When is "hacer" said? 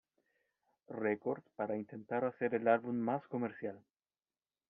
2.25-2.55